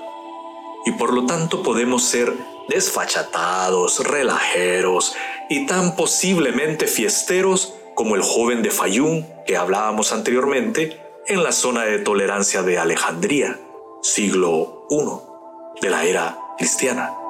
Y 0.86 0.92
por 0.92 1.14
lo 1.14 1.26
tanto 1.26 1.64
podemos 1.64 2.04
ser 2.04 2.34
desfachatados, 2.70 4.00
relajeros, 4.06 5.16
y 5.50 5.66
tan 5.66 5.96
posiblemente 5.96 6.88
fiesteros 6.88 7.76
como 7.96 8.16
el 8.16 8.22
joven 8.22 8.62
de 8.64 8.72
Fayún 8.72 9.28
que 9.46 9.58
hablábamos 9.58 10.12
anteriormente 10.12 11.00
en 11.28 11.44
la 11.44 11.52
zona 11.52 11.84
de 11.84 12.00
tolerancia 12.00 12.64
de 12.64 12.78
Alejandría, 12.78 13.60
siglo 14.02 14.88
I 14.90 15.82
de 15.82 15.90
la 15.90 16.06
era 16.06 16.38
cristiana. 16.58 17.23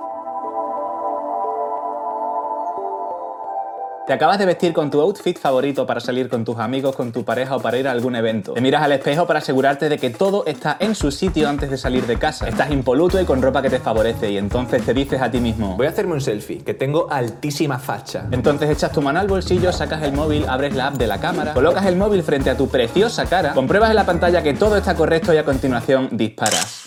Te 4.06 4.12
acabas 4.12 4.38
de 4.38 4.46
vestir 4.46 4.74
con 4.74 4.92
tu 4.92 5.00
outfit 5.00 5.39
favorito 5.39 5.86
para 5.86 6.02
salir 6.02 6.28
con 6.28 6.44
tus 6.44 6.58
amigos, 6.58 6.94
con 6.94 7.13
tu 7.13 7.24
pareja 7.24 7.56
o 7.56 7.62
para 7.62 7.78
ir 7.78 7.88
a 7.88 7.92
algún 7.92 8.18
evento. 8.18 8.52
Te 8.52 8.60
miras 8.60 8.84
al 8.84 8.92
espejo 8.92 9.26
para 9.26 9.39
asegurarte 9.39 9.88
de 9.88 9.98
que 9.98 10.10
todo 10.10 10.46
está 10.46 10.76
en 10.82 10.94
su 10.94 11.10
sitio 11.10 11.48
antes 11.48 11.70
de 11.70 11.78
salir 11.78 12.06
de 12.06 12.20
casa. 12.20 12.50
Estás 12.50 12.70
impoluto 12.72 13.22
y 13.22 13.24
con 13.24 13.42
ropa 13.42 13.62
que 13.62 13.70
te 13.70 13.80
favorece 13.80 14.30
y 14.30 14.38
entonces 14.38 14.86
te 14.86 14.94
dices 14.94 15.22
a 15.22 15.32
ti 15.32 15.39
mismo, 15.39 15.78
voy 15.78 15.88
a 15.88 15.92
hacerme 15.92 16.16
un 16.16 16.22
selfie, 16.22 16.58
que 16.58 16.74
tengo 16.74 17.08
altísima 17.10 17.80
facha. 17.80 18.28
Entonces 18.32 18.70
echas 18.70 18.92
tu 18.92 19.02
mano 19.02 19.22
al 19.22 19.28
bolsillo, 19.28 19.72
sacas 19.72 20.04
el 20.04 20.12
móvil, 20.12 20.50
abres 20.50 20.76
la 20.76 20.88
app 20.88 20.96
de 20.96 21.08
la 21.08 21.22
cámara, 21.22 21.54
colocas 21.54 21.86
el 21.86 21.96
móvil 21.96 22.24
frente 22.24 22.50
a 22.50 22.58
tu 22.58 22.68
preciosa 22.68 23.26
cara, 23.26 23.54
compruebas 23.54 23.89
en 23.89 23.96
la 23.96 24.06
pantalla 24.06 24.44
que 24.44 24.54
todo 24.54 24.76
está 24.76 24.96
correcto 24.96 25.34
y 25.34 25.38
a 25.38 25.46
continuación 25.46 26.10
disparas. 26.12 26.83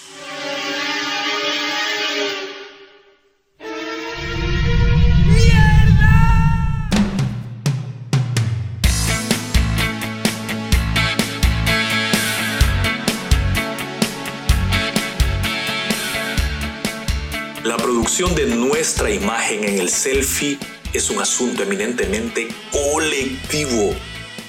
De 18.34 18.46
nuestra 18.46 19.10
imagen 19.10 19.64
en 19.64 19.78
el 19.80 19.90
selfie 19.90 20.58
es 20.92 21.10
un 21.10 21.20
asunto 21.20 21.64
eminentemente 21.64 22.46
colectivo, 22.70 23.92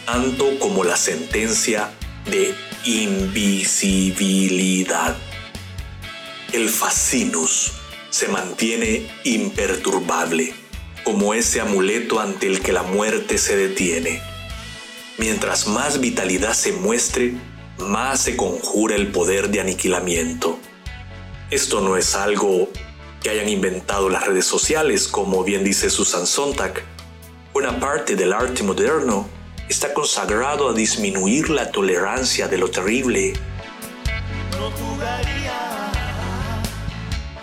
tanto 0.05 0.59
como 0.59 0.83
la 0.83 0.95
sentencia 0.95 1.89
de 2.29 2.53
invisibilidad. 2.85 5.17
El 6.53 6.69
fascinus 6.69 7.71
se 8.11 8.27
mantiene 8.27 9.07
imperturbable, 9.23 10.53
como 11.03 11.33
ese 11.33 11.59
amuleto 11.59 12.19
ante 12.19 12.45
el 12.45 12.61
que 12.61 12.71
la 12.71 12.83
muerte 12.83 13.39
se 13.39 13.57
detiene. 13.57 14.21
Mientras 15.17 15.65
más 15.67 15.99
vitalidad 15.99 16.53
se 16.53 16.71
muestre, 16.71 17.33
más 17.79 18.21
se 18.21 18.37
conjura 18.37 18.95
el 18.95 19.07
poder 19.07 19.49
de 19.49 19.61
aniquilamiento. 19.61 20.59
Esto 21.49 21.81
no 21.81 21.97
es 21.97 22.13
algo 22.13 22.69
que 23.21 23.29
hayan 23.29 23.49
inventado 23.49 24.09
las 24.09 24.25
redes 24.25 24.45
sociales, 24.45 25.07
como 25.07 25.43
bien 25.43 25.63
dice 25.63 25.89
Susan 25.89 26.27
Sontag. 26.27 26.83
Buena 27.53 27.79
parte 27.79 28.15
del 28.15 28.33
arte 28.33 28.63
moderno 28.63 29.27
está 29.69 29.93
consagrado 29.93 30.69
a 30.69 30.73
disminuir 30.73 31.49
la 31.49 31.71
tolerancia 31.71 32.47
de 32.47 32.57
lo 32.57 32.69
terrible. 32.69 33.33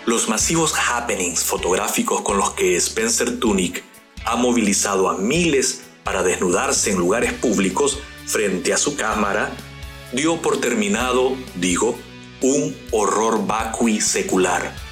Los 0.05 0.29
masivos 0.29 0.73
happenings 0.77 1.43
fotográficos 1.43 2.21
con 2.21 2.37
los 2.37 2.51
que 2.51 2.75
Spencer 2.77 3.39
Tunick 3.39 3.83
ha 4.23 4.35
movilizado 4.35 5.09
a 5.09 5.17
miles 5.17 5.83
para 6.03 6.23
desnudarse 6.23 6.91
en 6.91 6.97
lugares 6.97 7.33
públicos 7.33 7.99
frente 8.25 8.73
a 8.73 8.77
su 8.77 8.95
cámara, 8.95 9.51
dio 10.13 10.41
por 10.41 10.61
terminado, 10.61 11.35
digo, 11.55 11.97
un 12.41 12.75
horror 12.91 13.45
vacui 13.45 14.01
secular 14.01 14.84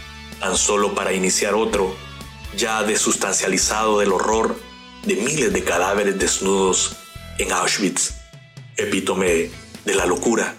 tan 0.44 0.58
solo 0.58 0.94
para 0.94 1.14
iniciar 1.14 1.56
otro, 1.56 1.96
ya 2.58 2.84
desustancializado 2.84 4.00
del 4.00 4.12
horror 4.12 4.60
de 5.06 5.16
miles 5.16 5.54
de 5.54 5.64
cadáveres 5.64 6.20
desnudos 6.20 6.98
en 7.38 7.54
Auschwitz, 7.54 8.16
epítome 8.76 9.52
de 9.86 9.96
la 9.96 10.06
locura. 10.06 10.54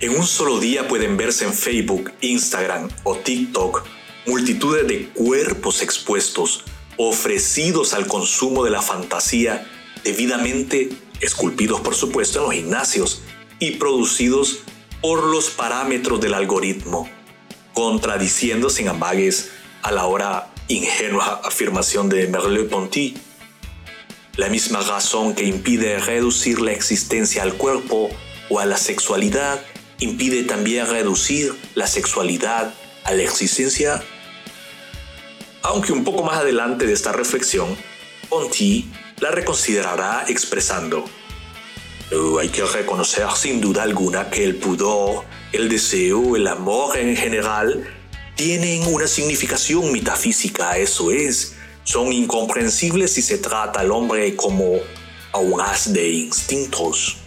En 0.00 0.16
un 0.16 0.26
solo 0.26 0.58
día 0.58 0.88
pueden 0.88 1.18
verse 1.18 1.44
en 1.44 1.52
Facebook, 1.52 2.12
Instagram 2.22 2.88
o 3.04 3.16
TikTok 3.16 3.84
multitudes 4.26 4.88
de 4.88 5.10
cuerpos 5.10 5.82
expuestos, 5.82 6.64
ofrecidos 6.96 7.92
al 7.92 8.06
consumo 8.06 8.64
de 8.64 8.70
la 8.70 8.80
fantasía, 8.80 9.70
debidamente 10.02 10.88
esculpidos 11.20 11.82
por 11.82 11.94
supuesto 11.94 12.38
en 12.38 12.44
los 12.46 12.54
gimnasios 12.54 13.22
y 13.58 13.72
producidos 13.72 14.60
por 15.02 15.24
los 15.24 15.50
parámetros 15.50 16.22
del 16.22 16.32
algoritmo, 16.32 17.06
contradiciendo 17.80 18.68
sin 18.68 18.88
ambagues 18.88 19.52
a 19.80 19.90
la 19.90 20.04
hora 20.04 20.52
ingenua 20.68 21.40
afirmación 21.42 22.10
de 22.10 22.28
Merleau-Ponty. 22.28 23.16
La 24.36 24.50
misma 24.50 24.82
razón 24.82 25.34
que 25.34 25.44
impide 25.44 25.98
reducir 25.98 26.60
la 26.60 26.72
existencia 26.72 27.42
al 27.42 27.54
cuerpo 27.54 28.10
o 28.50 28.60
a 28.60 28.66
la 28.66 28.76
sexualidad 28.76 29.62
impide 29.98 30.42
también 30.42 30.88
reducir 30.88 31.54
la 31.74 31.86
sexualidad 31.86 32.74
a 33.04 33.12
la 33.12 33.22
existencia. 33.22 34.04
Aunque 35.62 35.94
un 35.94 36.04
poco 36.04 36.22
más 36.22 36.36
adelante 36.36 36.86
de 36.86 36.92
esta 36.92 37.12
reflexión, 37.12 37.74
Ponty 38.28 38.90
la 39.20 39.30
reconsiderará 39.30 40.26
expresando, 40.28 41.06
hay 42.38 42.50
que 42.50 42.62
reconocer 42.62 43.26
sin 43.34 43.58
duda 43.58 43.84
alguna 43.84 44.28
que 44.28 44.44
el 44.44 44.56
pudor, 44.56 45.24
el 45.52 45.68
deseo, 45.68 46.36
el 46.36 46.46
amor 46.46 46.96
en 46.96 47.16
general 47.16 47.86
tienen 48.36 48.82
una 48.94 49.06
significación 49.06 49.92
metafísica, 49.92 50.78
eso 50.78 51.10
es, 51.10 51.54
son 51.84 52.12
incomprensibles 52.12 53.12
si 53.12 53.22
se 53.22 53.38
trata 53.38 53.80
al 53.80 53.90
hombre 53.90 54.36
como 54.36 54.76
a 55.32 55.38
un 55.38 55.60
haz 55.60 55.92
de 55.92 56.08
instintos. 56.08 57.18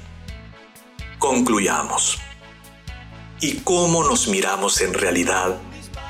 Concluyamos. 1.20 2.18
¿Y 3.42 3.58
cómo 3.58 4.04
nos 4.04 4.28
miramos 4.28 4.80
en 4.82 4.94
realidad 4.94 5.58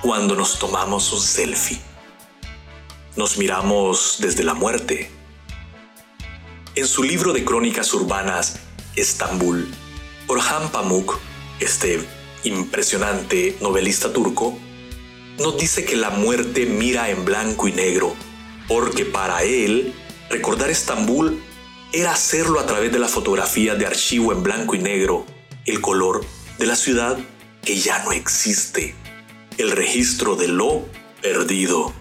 cuando 0.02 0.36
nos 0.36 0.60
tomamos 0.60 1.12
un 1.14 1.22
selfie? 1.22 1.80
Nos 3.16 3.38
miramos 3.38 4.18
desde 4.20 4.44
la 4.44 4.54
muerte. 4.54 5.10
En 6.76 6.88
su 6.88 7.04
libro 7.04 7.34
de 7.34 7.44
crónicas 7.44 7.94
urbanas, 7.94 8.60
Estambul, 8.96 9.68
Orhan 10.28 10.70
Pamuk, 10.72 11.20
este 11.60 12.02
impresionante 12.44 13.58
novelista 13.62 14.12
turco, 14.12 14.58
nos 15.40 15.58
dice 15.58 15.86
que 15.86 15.96
la 15.96 16.10
muerte 16.10 16.66
mira 16.66 17.10
en 17.10 17.26
blanco 17.26 17.68
y 17.68 17.72
negro, 17.72 18.16
porque 18.68 19.06
para 19.06 19.44
él 19.44 19.94
recordar 20.30 20.70
Estambul 20.70 21.42
era 21.92 22.12
hacerlo 22.12 22.60
a 22.60 22.66
través 22.66 22.92
de 22.92 23.00
la 23.00 23.08
fotografía 23.08 23.76
de 23.76 23.86
archivo 23.86 24.32
en 24.32 24.44
blanco 24.44 24.76
y 24.76 24.80
negro, 24.80 25.26
el 25.66 25.80
color 25.82 26.26
de 26.58 26.66
la 26.66 26.76
ciudad 26.76 27.18
que 27.64 27.78
ya 27.78 28.04
no 28.04 28.12
existe, 28.12 28.96
el 29.58 29.72
registro 29.72 30.36
de 30.36 30.48
lo 30.48 30.86
perdido. 31.22 31.94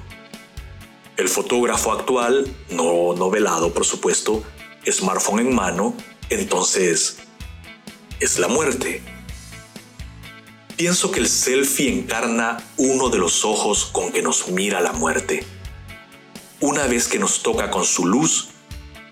El 1.17 1.29
fotógrafo 1.29 1.93
actual, 1.93 2.53
no 2.71 3.15
novelado 3.15 3.73
por 3.73 3.85
supuesto, 3.85 4.43
smartphone 4.91 5.41
en 5.41 5.55
mano, 5.55 5.95
entonces 6.31 7.19
es 8.19 8.39
la 8.39 8.49
muerte. 8.49 9.03
Pienso 10.77 11.11
que 11.11 11.21
el 11.21 11.29
selfie 11.29 11.93
encarna 11.93 12.59
uno 12.77 13.09
de 13.09 13.19
los 13.19 13.45
ojos 13.45 13.85
con 13.85 14.11
que 14.11 14.23
nos 14.23 14.49
mira 14.49 14.81
la 14.81 14.93
muerte. 14.93 15.45
Una 16.61 16.87
vez 16.87 17.09
que 17.09 17.19
nos 17.19 17.43
toca 17.43 17.71
con 17.71 17.85
su 17.85 18.07
luz, 18.07 18.49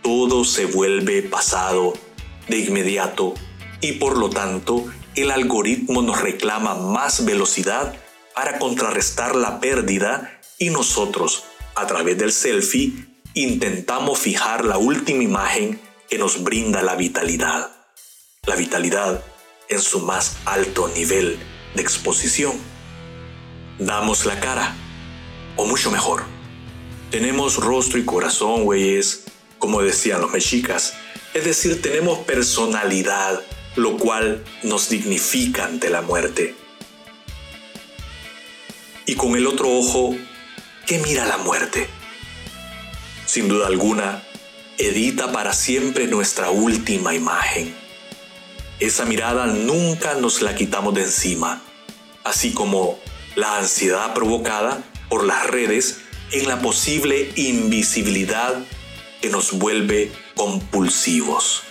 todo 0.02 0.44
se 0.44 0.64
vuelve 0.64 1.22
pasado 1.22 1.92
de 2.48 2.58
inmediato 2.58 3.34
y 3.80 3.92
por 3.92 4.16
lo 4.16 4.30
tanto 4.30 4.86
el 5.14 5.30
algoritmo 5.30 6.02
nos 6.02 6.20
reclama 6.20 6.74
más 6.74 7.24
velocidad 7.24 7.94
para 8.34 8.58
contrarrestar 8.58 9.36
la 9.36 9.60
pérdida 9.60 10.40
y 10.58 10.70
nosotros, 10.70 11.44
a 11.74 11.86
través 11.86 12.16
del 12.18 12.32
selfie, 12.32 12.92
intentamos 13.34 14.18
fijar 14.18 14.64
la 14.64 14.78
última 14.78 15.22
imagen 15.22 15.80
que 16.08 16.18
nos 16.18 16.42
brinda 16.42 16.82
la 16.82 16.94
vitalidad. 16.94 17.70
La 18.46 18.56
vitalidad 18.56 19.22
en 19.70 19.80
su 19.80 20.00
más 20.00 20.36
alto 20.44 20.88
nivel 20.88 21.38
de 21.74 21.82
exposición. 21.82 22.52
Damos 23.78 24.26
la 24.26 24.38
cara, 24.40 24.74
o 25.56 25.64
mucho 25.64 25.90
mejor, 25.90 26.24
tenemos 27.10 27.56
rostro 27.56 27.98
y 27.98 28.04
corazón, 28.04 28.64
güeyes, 28.64 29.24
como 29.58 29.80
decían 29.80 30.20
los 30.20 30.32
mexicas, 30.32 30.94
es 31.32 31.44
decir, 31.44 31.80
tenemos 31.80 32.18
personalidad, 32.20 33.42
lo 33.76 33.96
cual 33.96 34.44
nos 34.64 34.88
dignifica 34.90 35.64
ante 35.64 35.88
la 35.88 36.02
muerte. 36.02 36.54
Y 39.06 39.14
con 39.14 39.36
el 39.36 39.46
otro 39.46 39.70
ojo, 39.70 40.16
¿qué 40.86 40.98
mira 40.98 41.24
la 41.26 41.38
muerte? 41.38 41.88
Sin 43.26 43.48
duda 43.48 43.68
alguna, 43.68 44.24
edita 44.78 45.32
para 45.32 45.52
siempre 45.52 46.08
nuestra 46.08 46.50
última 46.50 47.14
imagen. 47.14 47.79
Esa 48.80 49.04
mirada 49.04 49.46
nunca 49.46 50.14
nos 50.14 50.40
la 50.40 50.54
quitamos 50.54 50.94
de 50.94 51.02
encima, 51.02 51.62
así 52.24 52.54
como 52.54 52.98
la 53.36 53.58
ansiedad 53.58 54.14
provocada 54.14 54.82
por 55.10 55.24
las 55.24 55.46
redes 55.48 55.98
en 56.32 56.48
la 56.48 56.62
posible 56.62 57.30
invisibilidad 57.36 58.54
que 59.20 59.28
nos 59.28 59.52
vuelve 59.52 60.10
compulsivos. 60.34 61.62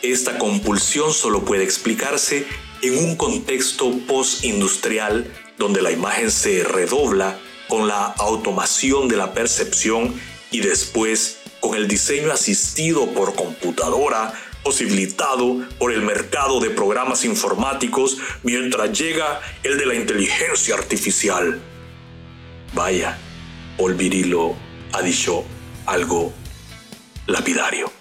Esta 0.00 0.38
compulsión 0.38 1.12
solo 1.12 1.44
puede 1.44 1.64
explicarse 1.64 2.46
en 2.80 2.96
un 2.96 3.16
contexto 3.16 3.90
postindustrial 4.06 5.30
donde 5.58 5.82
la 5.82 5.90
imagen 5.90 6.30
se 6.30 6.64
redobla 6.64 7.38
con 7.68 7.86
la 7.86 8.06
automación 8.06 9.08
de 9.08 9.18
la 9.18 9.34
percepción 9.34 10.18
y 10.50 10.60
después 10.60 11.40
con 11.60 11.74
el 11.74 11.86
diseño 11.86 12.32
asistido 12.32 13.12
por 13.12 13.34
computadora 13.34 14.32
posibilitado 14.66 15.64
por 15.78 15.92
el 15.92 16.02
mercado 16.02 16.58
de 16.58 16.70
programas 16.70 17.24
informáticos 17.24 18.18
mientras 18.42 18.90
llega 18.98 19.40
el 19.62 19.78
de 19.78 19.86
la 19.86 19.94
inteligencia 19.94 20.74
artificial. 20.74 21.60
Vaya, 22.74 23.16
Olvirilo 23.78 24.56
ha 24.92 25.02
dicho 25.02 25.44
algo 25.86 26.32
lapidario. 27.28 27.92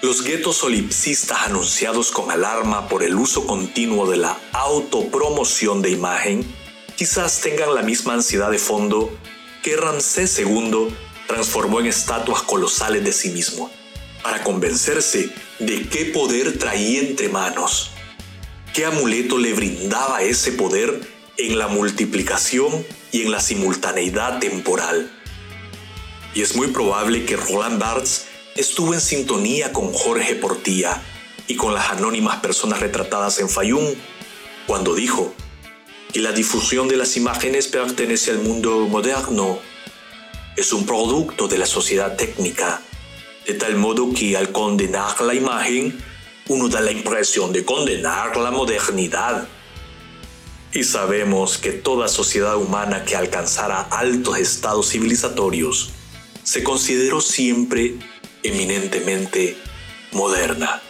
Los 0.00 0.24
guetos 0.24 0.56
solipsistas 0.56 1.42
anunciados 1.42 2.12
con 2.12 2.30
alarma 2.30 2.88
por 2.88 3.02
el 3.02 3.14
uso 3.14 3.46
continuo 3.46 4.10
de 4.10 4.16
la 4.16 4.38
autopromoción 4.52 5.82
de 5.82 5.90
imagen 5.90 6.50
quizás 6.96 7.42
tengan 7.42 7.74
la 7.74 7.82
misma 7.82 8.14
ansiedad 8.14 8.50
de 8.50 8.58
fondo 8.58 9.10
que 9.62 9.76
Ramsés 9.76 10.38
II 10.38 10.88
transformó 11.26 11.80
en 11.80 11.88
estatuas 11.88 12.40
colosales 12.40 13.04
de 13.04 13.12
sí 13.12 13.28
mismo, 13.28 13.70
para 14.22 14.42
convencerse 14.42 15.30
de 15.58 15.88
qué 15.88 16.06
poder 16.06 16.58
traía 16.58 17.00
entre 17.00 17.28
manos, 17.28 17.90
qué 18.74 18.84
amuleto 18.84 19.38
le 19.38 19.52
brindaba 19.52 20.22
ese 20.22 20.52
poder 20.52 21.00
en 21.36 21.58
la 21.58 21.68
multiplicación 21.68 22.84
y 23.12 23.22
en 23.22 23.30
la 23.30 23.40
simultaneidad 23.40 24.38
temporal. 24.38 25.10
Y 26.34 26.42
es 26.42 26.54
muy 26.54 26.68
probable 26.68 27.24
que 27.24 27.36
Roland 27.36 27.80
Barthes 27.80 28.26
estuvo 28.56 28.94
en 28.94 29.00
sintonía 29.00 29.72
con 29.72 29.92
Jorge 29.92 30.34
Portilla 30.34 31.02
y 31.46 31.56
con 31.56 31.74
las 31.74 31.90
anónimas 31.90 32.36
personas 32.36 32.80
retratadas 32.80 33.38
en 33.40 33.48
Fayum 33.48 33.94
cuando 34.66 34.94
dijo 34.94 35.34
que 36.12 36.20
la 36.20 36.32
difusión 36.32 36.88
de 36.88 36.96
las 36.96 37.16
imágenes 37.16 37.68
pertenece 37.68 38.30
al 38.30 38.38
mundo 38.38 38.86
moderno, 38.88 39.58
es 40.56 40.72
un 40.72 40.86
producto 40.86 41.48
de 41.48 41.58
la 41.58 41.66
sociedad 41.66 42.16
técnica, 42.16 42.82
de 43.50 43.58
tal 43.58 43.74
modo 43.74 44.12
que 44.14 44.36
al 44.36 44.52
condenar 44.52 45.20
la 45.22 45.34
imagen, 45.34 46.00
uno 46.46 46.68
da 46.68 46.80
la 46.80 46.92
impresión 46.92 47.52
de 47.52 47.64
condenar 47.64 48.36
la 48.36 48.52
modernidad. 48.52 49.48
Y 50.72 50.84
sabemos 50.84 51.58
que 51.58 51.72
toda 51.72 52.06
sociedad 52.06 52.56
humana 52.56 53.04
que 53.04 53.16
alcanzara 53.16 53.80
altos 53.90 54.38
estados 54.38 54.90
civilizatorios 54.90 55.90
se 56.44 56.62
consideró 56.62 57.20
siempre 57.20 57.96
eminentemente 58.44 59.56
moderna. 60.12 60.80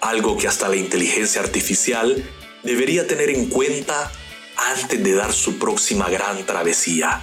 Algo 0.00 0.36
que 0.36 0.48
hasta 0.48 0.68
la 0.68 0.74
inteligencia 0.74 1.40
artificial 1.40 2.28
debería 2.64 3.06
tener 3.06 3.30
en 3.30 3.46
cuenta 3.46 4.10
antes 4.56 5.04
de 5.04 5.14
dar 5.14 5.32
su 5.32 5.56
próxima 5.60 6.10
gran 6.10 6.44
travesía, 6.46 7.22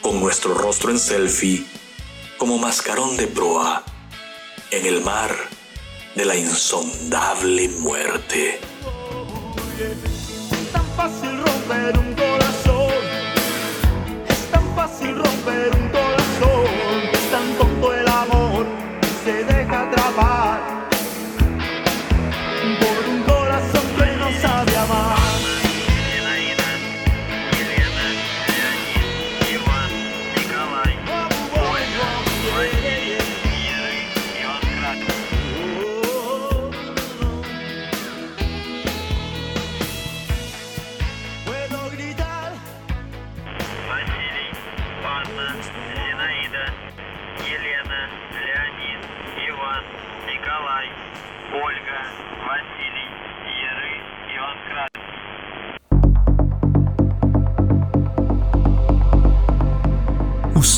con 0.00 0.20
nuestro 0.20 0.54
rostro 0.54 0.92
en 0.92 1.00
selfie 1.00 1.66
como 2.42 2.58
mascarón 2.58 3.16
de 3.16 3.28
proa 3.28 3.84
en 4.72 4.84
el 4.84 5.00
mar 5.02 5.30
de 6.16 6.24
la 6.24 6.34
insondable 6.34 7.68
muerte. 7.78 8.58
Es 9.78 10.72
tan 10.72 10.84
fácil 10.96 11.38
romper 11.38 11.96
un 11.96 12.14
corazón, 12.14 13.04
es 14.28 14.50
tan 14.50 14.74
fácil 14.74 15.14
romper 15.18 15.70
un 15.76 15.81